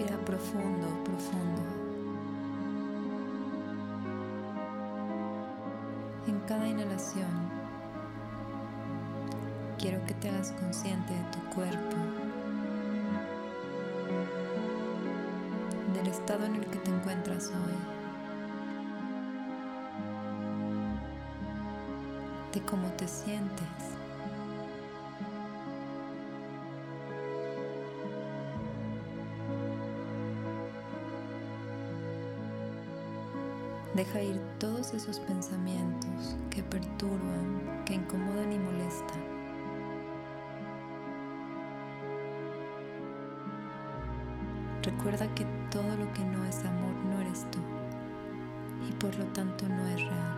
Respira 0.00 0.24
profundo, 0.24 0.86
profundo. 1.04 1.62
En 6.26 6.40
cada 6.46 6.66
inhalación, 6.66 7.28
quiero 9.78 10.02
que 10.06 10.14
te 10.14 10.30
hagas 10.30 10.52
consciente 10.52 11.12
de 11.12 11.24
tu 11.24 11.54
cuerpo, 11.54 11.96
del 15.92 16.06
estado 16.06 16.46
en 16.46 16.54
el 16.54 16.64
que 16.64 16.78
te 16.78 16.90
encuentras 16.90 17.48
hoy, 17.48 17.76
de 22.54 22.60
cómo 22.62 22.88
te 22.92 23.06
sientes. 23.06 23.99
Deja 33.94 34.22
ir 34.22 34.40
todos 34.60 34.94
esos 34.94 35.18
pensamientos 35.18 36.36
que 36.48 36.62
perturban, 36.62 37.82
que 37.84 37.94
incomodan 37.94 38.52
y 38.52 38.58
molestan. 38.58 39.20
Recuerda 44.82 45.26
que 45.34 45.44
todo 45.70 45.96
lo 45.96 46.12
que 46.12 46.24
no 46.24 46.44
es 46.46 46.64
amor 46.64 46.94
no 47.04 47.20
eres 47.20 47.44
tú 47.50 47.58
y 48.88 48.92
por 48.92 49.14
lo 49.18 49.24
tanto 49.26 49.68
no 49.68 49.86
es 49.88 50.00
real. 50.00 50.36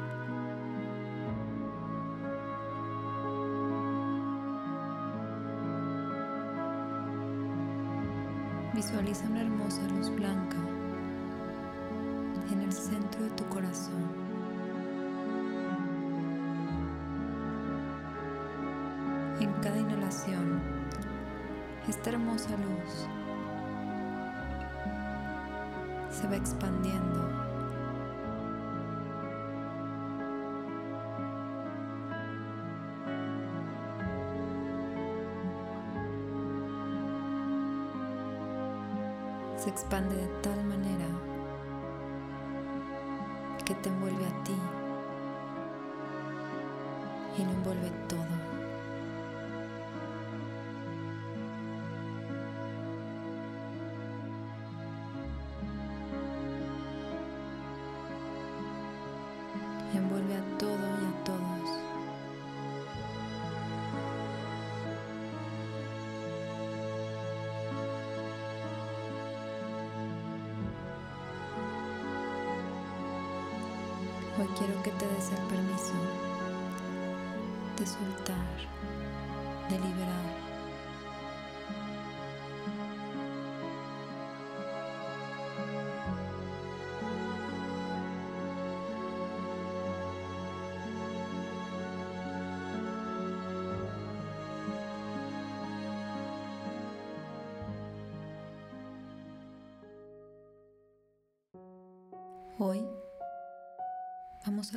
Visualiza 8.75 9.27
una 9.27 9.43
hermosa 9.43 9.83
luz 9.89 10.09
blanca 10.09 10.57
centro 12.73 13.23
de 13.23 13.31
tu 13.31 13.45
corazón. 13.49 14.03
En 19.41 19.53
cada 19.63 19.79
inhalación, 19.79 20.61
esta 21.89 22.11
hermosa 22.11 22.51
luz 22.51 23.09
se 26.11 26.29
va 26.29 26.37
expandiendo. 26.37 27.29
Se 39.57 39.71
expande 39.71 40.17
de 40.17 40.27
tal 40.43 40.65
manera 40.65 41.07
envuelve 44.13 44.27
a 44.27 44.45
ti 44.45 44.55
y 47.39 47.45
lo 47.45 47.51
envuelve 47.51 47.91
todo. 48.09 48.62
Quiero 74.59 74.83
que 74.83 74.91
te 74.91 75.07
des 75.07 75.31
el 75.31 75.47
permiso 75.47 75.95
de 77.79 77.87
soltar, 77.87 78.37
de 79.71 79.79
liberar. 79.79 80.52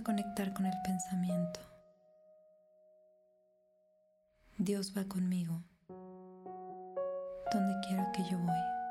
Conectar 0.06 0.54
con 0.54 0.68
el 0.68 0.74
pensamiento. 0.84 1.60
Dios 4.60 4.94
va 4.96 5.04
conmigo, 5.06 5.64
donde 7.52 7.88
quiera 7.88 8.12
que 8.12 8.24
yo 8.30 8.38
voy. 8.38 8.85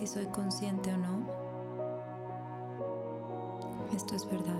Si 0.00 0.06
soy 0.06 0.24
consciente 0.28 0.90
o 0.94 0.96
no, 0.96 1.26
esto 3.94 4.16
es 4.16 4.28
verdad. 4.30 4.58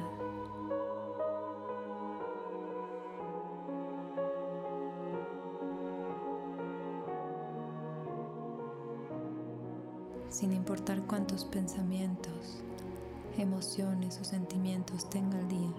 sin 10.28 10.52
importar 10.52 11.02
cuántos 11.02 11.44
pensamientos, 11.44 12.62
emociones 13.36 14.20
o 14.20 14.24
sentimientos 14.24 15.10
tenga 15.10 15.38
el 15.38 15.48
día, 15.48 15.72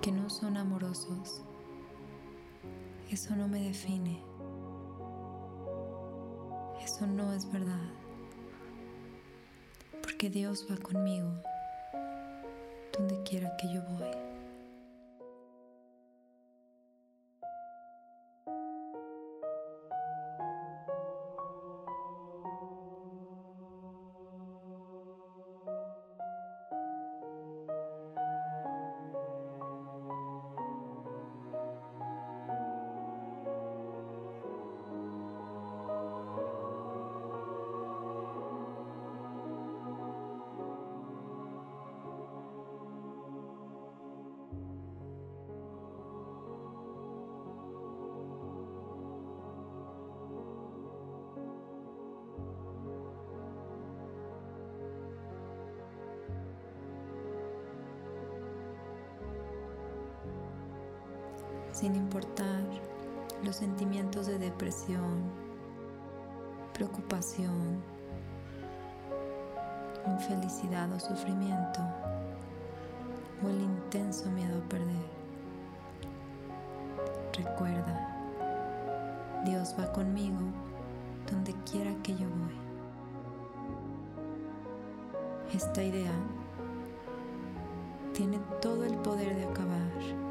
que 0.00 0.10
no 0.10 0.30
son 0.30 0.56
amorosos, 0.56 1.42
eso 3.10 3.36
no 3.36 3.46
me 3.46 3.60
define, 3.60 4.22
eso 6.98 7.06
no 7.06 7.32
es 7.32 7.48
verdad, 7.52 7.78
porque 10.02 10.28
Dios 10.28 10.66
va 10.68 10.76
conmigo 10.78 11.30
donde 12.92 13.22
quiera 13.22 13.56
que 13.56 13.72
yo 13.72 13.82
voy. 13.82 14.27
Sin 61.78 61.94
importar 61.94 62.60
los 63.44 63.54
sentimientos 63.54 64.26
de 64.26 64.36
depresión, 64.36 65.22
preocupación, 66.74 67.80
infelicidad 70.04 70.92
o 70.92 70.98
sufrimiento, 70.98 71.80
o 73.44 73.48
el 73.48 73.60
intenso 73.60 74.28
miedo 74.32 74.58
a 74.58 74.68
perder. 74.68 75.18
Recuerda 77.34 78.08
Dios 79.44 79.72
va 79.78 79.92
conmigo 79.92 80.40
donde 81.30 81.54
quiera 81.70 81.94
que 82.02 82.12
yo 82.16 82.26
voy. 82.28 82.58
Esta 85.54 85.84
idea 85.84 86.10
tiene 88.14 88.40
todo 88.60 88.84
el 88.84 88.96
poder 88.96 89.36
de 89.36 89.44
acabar 89.44 90.27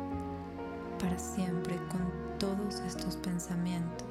para 1.00 1.18
siempre 1.18 1.78
con 1.90 2.02
todos 2.40 2.80
estos 2.82 3.16
pensamientos. 3.18 4.08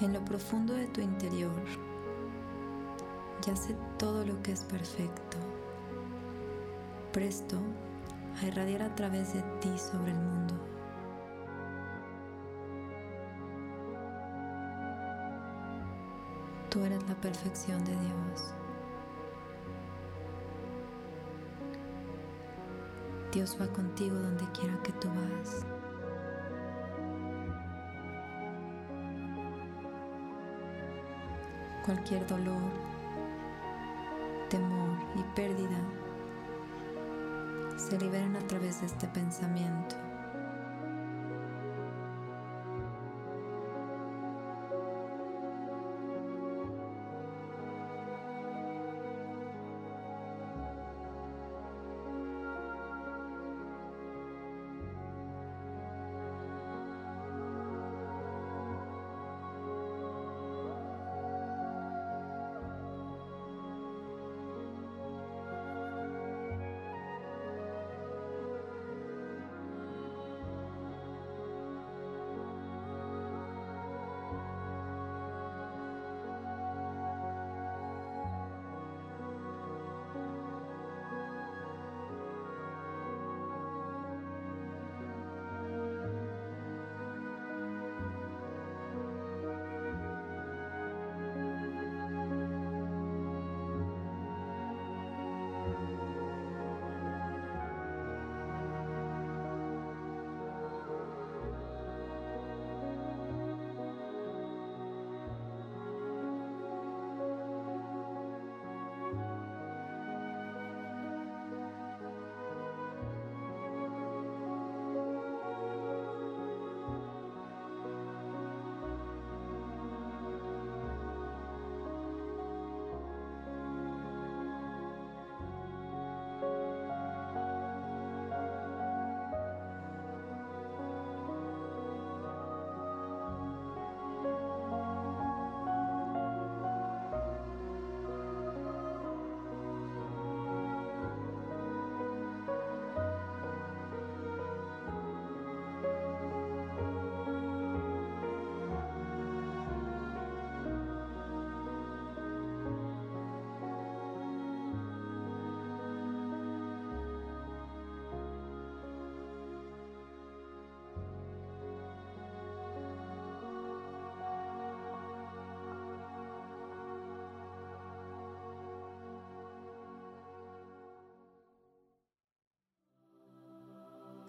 En 0.00 0.12
lo 0.12 0.22
profundo 0.24 0.74
de 0.74 0.86
tu 0.88 1.00
interior 1.00 1.54
yace 3.46 3.74
todo 3.98 4.26
lo 4.26 4.42
que 4.42 4.52
es 4.52 4.62
perfecto, 4.64 5.38
presto 7.12 7.56
a 8.40 8.46
irradiar 8.46 8.82
a 8.82 8.94
través 8.94 9.32
de 9.32 9.40
ti 9.60 9.72
sobre 9.78 10.12
el 10.12 10.18
mundo. 10.18 10.54
Tú 16.68 16.84
eres 16.84 17.02
la 17.08 17.14
perfección 17.14 17.82
de 17.84 17.92
Dios. 17.92 18.54
Dios 23.32 23.56
va 23.58 23.66
contigo 23.68 24.14
donde 24.14 24.44
quiera 24.52 24.78
que 24.82 24.92
tú 24.92 25.08
vas. 25.08 25.75
Cualquier 31.86 32.26
dolor, 32.26 32.60
temor 34.50 34.98
y 35.14 35.22
pérdida 35.36 35.78
se 37.76 37.96
liberan 37.98 38.34
a 38.34 38.46
través 38.46 38.80
de 38.80 38.86
este 38.86 39.06
pensamiento. 39.06 40.05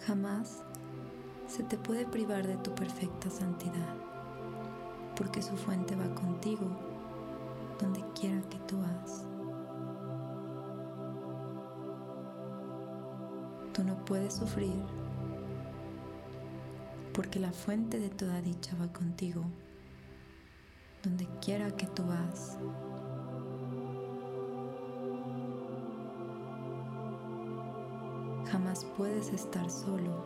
Jamás 0.08 0.64
se 1.48 1.64
te 1.64 1.78
puede 1.78 2.06
privar 2.06 2.48
de 2.48 2.56
tu 2.56 2.74
perfecta 2.74 3.30
santidad, 3.30 3.94
porque 5.18 5.42
su 5.42 5.58
fuente 5.58 5.98
va 5.98 6.16
contigo 6.16 6.66
donde 7.78 8.02
quiera 8.18 8.42
que 8.44 8.58
tú 8.60 8.80
vas. 8.80 9.26
Tú 13.74 13.84
no 13.84 13.98
puedes 14.06 14.36
sufrir 14.36 14.82
porque 17.14 17.42
la 17.42 17.52
fuente 17.52 18.00
de 18.00 18.10
toda 18.10 18.42
dicha 18.42 18.78
va 18.80 18.88
contigo 18.94 19.44
donde 21.04 21.28
quiera 21.42 21.70
que 21.72 21.88
tú 21.88 22.06
vas. 22.06 22.58
Jamás 28.52 28.86
puedes 28.98 29.30
estar 29.34 29.70
solo, 29.70 30.26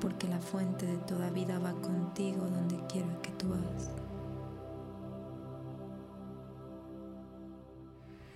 porque 0.00 0.28
la 0.28 0.38
fuente 0.38 0.86
de 0.86 0.96
toda 0.98 1.30
vida 1.30 1.58
va 1.58 1.72
contigo 1.72 2.46
donde 2.46 2.78
quiera 2.86 3.20
que 3.20 3.30
tú 3.32 3.48
vas. 3.48 3.90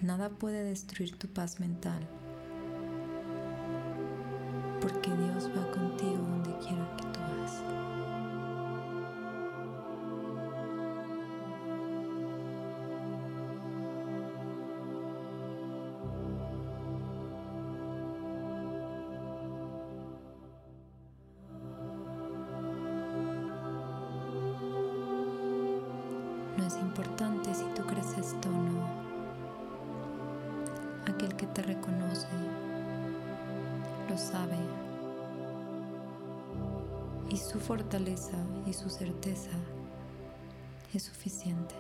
Nada 0.01 0.31
puede 0.31 0.65
destruir 0.65 1.17
tu 1.19 1.29
paz 1.29 1.61
mental, 1.61 2.07
porque 4.81 5.11
Dios 5.11 5.51
va 5.57 5.71
contigo 5.71 6.17
donde 6.17 6.57
quiera 6.59 6.97
que 6.97 7.05
tú 7.05 7.21
vas. 7.21 7.80
No 26.61 26.67
es 26.67 26.77
importante 26.77 27.55
si 27.55 27.65
tú 27.75 27.83
crees 27.87 28.13
esto 28.19 28.51
o 28.51 28.53
no. 28.53 28.87
Aquel 31.11 31.35
que 31.35 31.47
te 31.47 31.63
reconoce 31.63 32.29
lo 34.11 34.19
sabe. 34.19 34.59
Y 37.31 37.39
su 37.39 37.59
fortaleza 37.59 38.37
y 38.67 38.75
su 38.75 38.91
certeza 38.91 39.53
es 40.93 41.05
suficiente. 41.05 41.75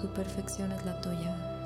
Su 0.00 0.06
perfección 0.06 0.70
es 0.70 0.84
la 0.84 1.00
tuya. 1.00 1.57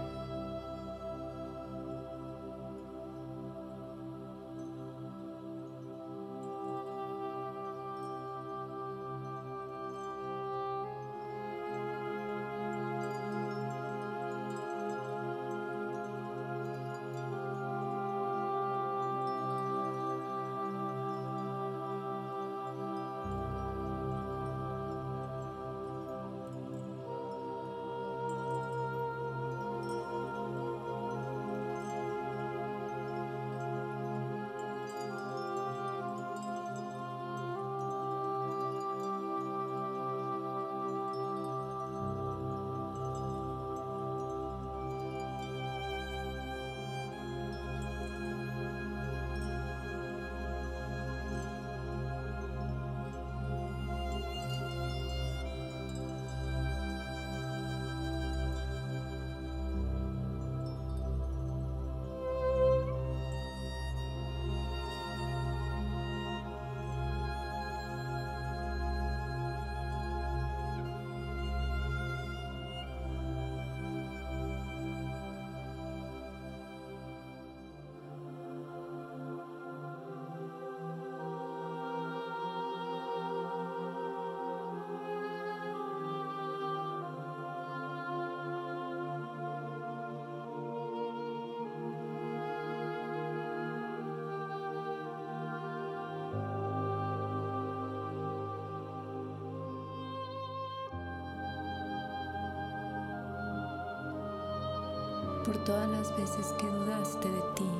Por 105.52 105.64
todas 105.64 105.88
las 105.88 106.16
veces 106.16 106.46
que 106.58 106.66
dudaste 106.66 107.28
de 107.28 107.42
ti, 107.54 107.70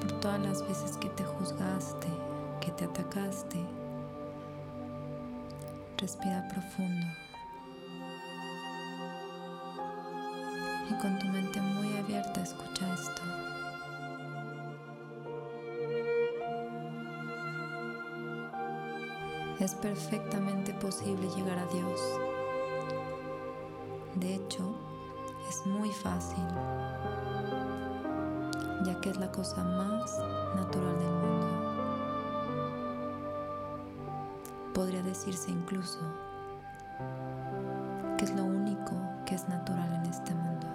por 0.00 0.12
todas 0.20 0.40
las 0.40 0.62
veces 0.68 0.96
que 0.98 1.08
te 1.08 1.24
juzgaste, 1.24 2.06
que 2.60 2.70
te 2.70 2.84
atacaste. 2.84 3.66
Respira 5.98 6.46
profundo 6.48 7.06
y 10.88 10.94
con 11.00 11.18
tu 11.18 11.26
mente 11.26 11.60
muy 11.60 11.96
abierta 11.96 12.42
escucha 12.42 12.94
esto. 12.94 13.22
Es 19.58 19.74
perfectamente 19.74 20.72
posible 20.74 21.28
llegar 21.34 21.58
a 21.58 21.66
Dios. 21.72 22.25
De 24.16 24.34
hecho, 24.34 24.64
es 25.46 25.66
muy 25.66 25.90
fácil, 25.90 26.42
ya 28.82 28.98
que 29.02 29.10
es 29.10 29.18
la 29.18 29.30
cosa 29.30 29.62
más 29.62 30.18
natural 30.54 30.98
del 30.98 31.12
mundo. 31.12 31.46
Podría 34.72 35.02
decirse 35.02 35.50
incluso 35.50 36.00
que 38.16 38.24
es 38.24 38.34
lo 38.34 38.44
único 38.44 38.92
que 39.26 39.34
es 39.34 39.46
natural 39.50 39.92
en 39.92 40.10
este 40.10 40.34
mundo. 40.34 40.66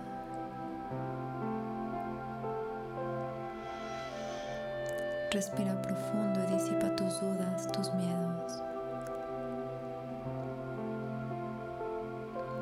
Respira 5.31 5.81
profundo 5.81 6.39
y 6.43 6.53
disipa 6.53 6.95
tus 6.95 7.19
dudas, 7.19 7.71
tus 7.71 7.91
miedos. 7.95 8.70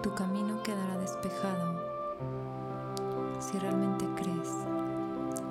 Tu 0.09 0.15
camino 0.15 0.61
quedará 0.63 0.97
despejado 0.97 1.79
si 3.39 3.59
realmente 3.59 4.07
crees 4.15 4.49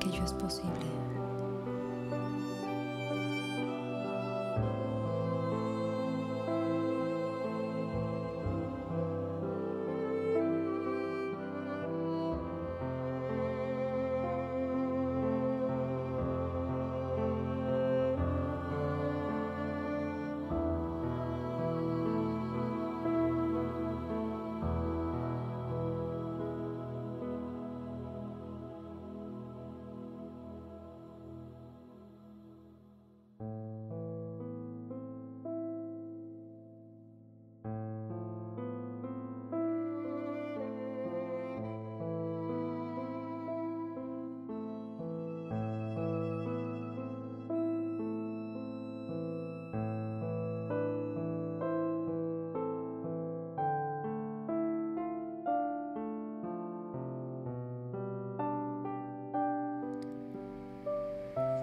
que 0.00 0.08
ello 0.08 0.24
es 0.24 0.32
posible. 0.32 0.86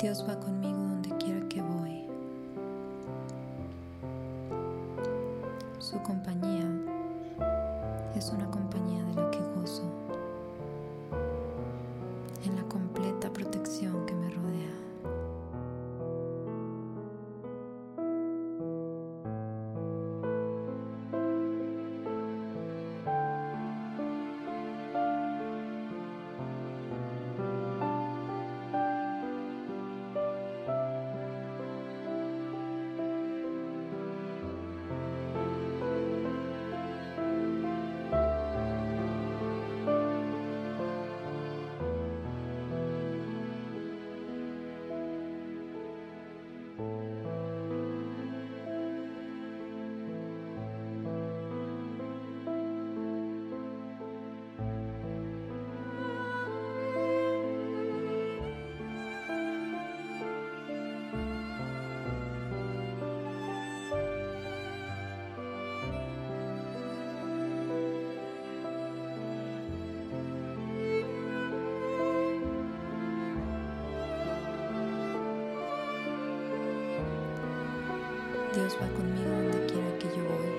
Dios 0.06 0.24
va 0.30 0.40
conmigo 0.40 0.78
donde 0.78 1.15
Va 78.82 78.88
conmigo 78.90 79.30
donde 79.30 79.66
quiera 79.68 79.98
que 80.00 80.08
yo 80.10 80.24
voy. 80.24 80.50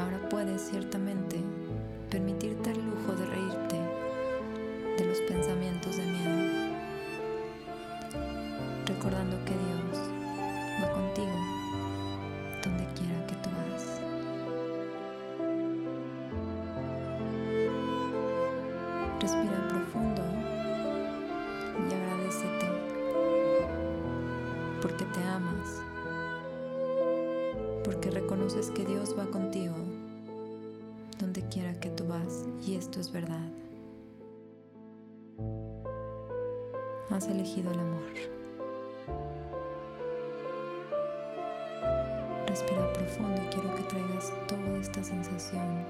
Ahora 0.00 0.20
puedes 0.28 0.62
ciertamente 0.62 1.40
permitirte 2.10 2.70
el 2.70 2.78
lujo 2.78 3.12
de 3.14 3.26
reírte 3.26 3.76
de 4.98 5.04
los 5.04 5.18
pensamientos 5.22 5.96
de 5.96 6.04
miedo, 6.04 6.76
recordando 8.86 9.36
que 9.44 9.52
Dios 9.52 9.99
reconoces 28.50 28.70
que 28.70 28.84
Dios 28.84 29.14
va 29.16 29.26
contigo 29.26 29.74
donde 31.18 31.42
quiera 31.48 31.78
que 31.78 31.90
tú 31.90 32.04
vas 32.08 32.46
y 32.66 32.74
esto 32.74 32.98
es 32.98 33.12
verdad. 33.12 33.48
Has 37.10 37.26
elegido 37.28 37.70
el 37.70 37.78
amor. 37.78 38.00
Respira 42.46 42.92
profundo 42.92 43.40
y 43.42 43.54
quiero 43.54 43.76
que 43.76 43.82
traigas 43.82 44.32
toda 44.48 44.78
esta 44.80 45.04
sensación, 45.04 45.84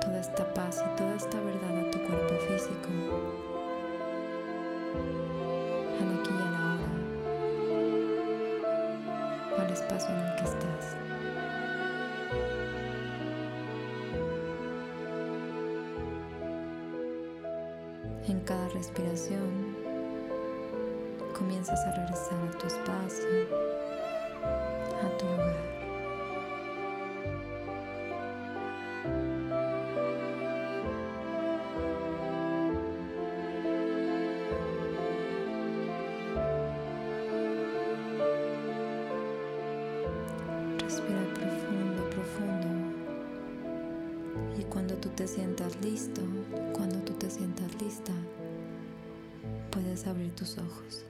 toda 0.00 0.20
esta 0.20 0.52
paz 0.54 0.84
y 0.86 0.96
toda 0.96 1.14
esta 1.16 1.40
verdad 1.40 1.86
a 1.86 1.90
tu 1.90 1.98
cuerpo 2.04 2.34
físico, 2.46 2.88
respiración 18.92 19.74
comienzas 21.32 21.80
a 21.86 21.92
regresar 21.92 22.38
a 22.46 22.58
tu 22.58 22.66
espacio, 22.66 23.26
a 25.02 25.16
tu 25.16 25.24
lugar. 25.24 25.56
Respira 40.80 41.18
profundo, 41.34 42.10
profundo. 42.10 42.68
Y 44.58 44.64
cuando 44.64 44.94
tú 44.96 45.08
te 45.10 45.26
sientas 45.26 45.80
listo, 45.80 46.20
cuando 46.74 46.98
tú 46.98 47.14
te 47.14 47.30
sientas 47.30 47.74
lista, 47.80 48.12
puedes 49.72 50.06
abrir 50.06 50.30
tus 50.36 50.58
ojos. 50.58 51.04